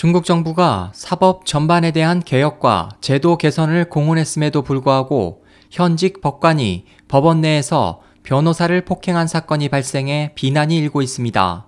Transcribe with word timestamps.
중국 0.00 0.24
정부가 0.24 0.92
사법 0.94 1.44
전반에 1.44 1.90
대한 1.90 2.22
개혁과 2.22 2.88
제도 3.02 3.36
개선을 3.36 3.90
공언했음에도 3.90 4.62
불구하고 4.62 5.44
현직 5.70 6.22
법관이 6.22 6.86
법원 7.06 7.42
내에서 7.42 8.00
변호사를 8.22 8.82
폭행한 8.86 9.26
사건이 9.26 9.68
발생해 9.68 10.32
비난이 10.34 10.74
일고 10.78 11.02
있습니다. 11.02 11.66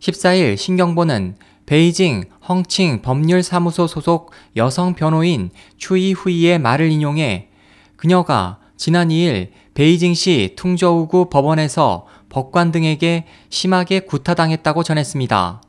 14일 0.00 0.56
신경보는 0.56 1.36
베이징 1.66 2.24
헝칭 2.48 3.02
법률사무소 3.02 3.88
소속 3.88 4.30
여성 4.56 4.94
변호인 4.94 5.50
추이 5.76 6.14
후이의 6.14 6.58
말을 6.58 6.90
인용해 6.90 7.48
그녀가 7.96 8.58
지난 8.78 9.10
2일 9.10 9.50
베이징시 9.74 10.54
퉁저우구 10.56 11.28
법원에서 11.28 12.06
법관 12.30 12.72
등에게 12.72 13.26
심하게 13.50 14.00
구타당했다고 14.00 14.82
전했습니다. 14.82 15.60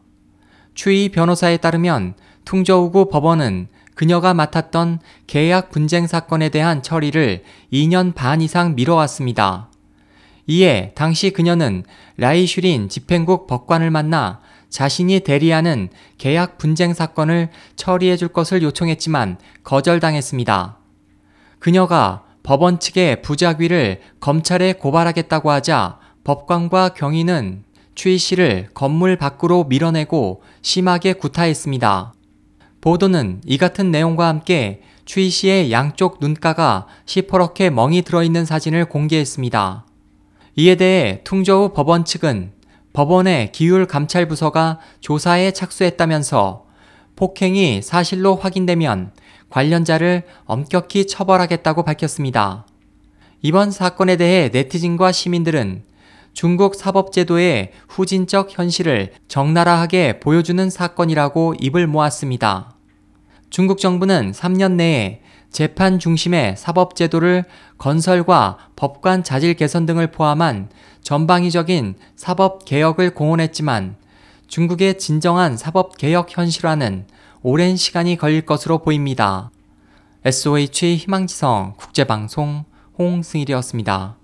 추이 0.76 1.10
변호사에 1.10 1.58
따르면 1.58 2.14
퉁저우구 2.44 3.10
법원은 3.10 3.68
그녀가 3.96 4.34
맡았던 4.34 5.00
계약 5.26 5.72
분쟁 5.72 6.06
사건에 6.06 6.50
대한 6.50 6.84
처리를 6.84 7.44
2년 7.72 8.14
반 8.14 8.42
이상 8.42 8.76
미뤄왔습니다. 8.76 9.72
이에 10.48 10.92
당시 10.94 11.32
그녀는 11.32 11.84
라이슈린 12.18 12.90
집행국 12.90 13.48
법관을 13.48 13.90
만나 13.90 14.42
자신이 14.70 15.22
대리하는 15.22 15.90
계약 16.18 16.58
분쟁 16.58 16.94
사건을 16.94 17.50
처리해 17.78 18.18
줄 18.18 18.28
것을 18.28 18.62
요청했지만 18.62 19.38
거절당했습니다. 19.64 20.78
그녀가 21.60 22.24
법원 22.44 22.80
측의 22.80 23.22
부작위를 23.22 24.02
검찰에 24.20 24.74
고발하겠다고 24.74 25.50
하자 25.50 25.98
법관과 26.26 26.90
경위는 26.90 27.64
추이 27.96 28.18
씨를 28.18 28.68
건물 28.74 29.16
밖으로 29.16 29.64
밀어내고 29.64 30.44
심하게 30.62 31.14
구타했습니다. 31.14 32.14
보도는 32.82 33.42
이 33.46 33.58
같은 33.58 33.90
내용과 33.90 34.28
함께 34.28 34.82
추이 35.06 35.30
씨의 35.30 35.72
양쪽 35.72 36.18
눈가가 36.20 36.88
시퍼렇게 37.06 37.70
멍이 37.70 38.02
들어있는 38.02 38.46
사진을 38.46 38.86
공개했습니다. 38.86 39.86
이에 40.58 40.76
대해 40.76 41.22
퉁저우 41.24 41.74
법원 41.74 42.06
측은 42.06 42.52
법원의 42.94 43.52
기율 43.52 43.86
감찰 43.88 44.28
부서가 44.28 44.80
조사에 45.00 45.52
착수했다면서 45.52 46.66
폭행이 47.16 47.82
사실로 47.82 48.36
확인되면 48.36 49.12
관련자를 49.50 50.24
엄격히 50.46 51.08
처벌하겠다고 51.08 51.84
밝혔습니다. 51.84 52.66
이번 53.42 53.72
사건에 53.72 54.18
대해 54.18 54.50
네티즌과 54.52 55.12
시민들은 55.12 55.84
중국 56.36 56.76
사법제도의 56.76 57.72
후진적 57.88 58.50
현실을 58.52 59.14
적나라하게 59.30 60.20
보여주는 60.20 60.70
사건이라고 60.70 61.56
입을 61.62 61.88
모았습니다. 61.88 62.76
중국 63.50 63.80
정부는 63.80 64.34
3년 64.34 64.74
내에 64.74 65.22
재판 65.50 65.98
중심의 65.98 66.58
사법제도를 66.58 67.46
건설과 67.78 68.58
법관 68.76 69.24
자질 69.24 69.54
개선 69.54 69.86
등을 69.86 70.12
포함한 70.12 70.68
전방위적인 71.02 71.96
사법 72.18 72.66
개혁을 72.66 73.14
공언했지만 73.14 73.96
중국의 74.48 74.98
진정한 74.98 75.56
사법 75.56 75.98
개혁 75.98 76.38
현실화는 76.38 77.08
오랜 77.44 77.78
시간이 77.78 78.18
걸릴 78.18 78.42
것으로 78.42 78.80
보입니다. 78.80 79.52
SOH 80.26 80.98
희망지성 80.98 81.76
국제방송 81.78 82.66
홍승일이었습니다. 83.00 84.18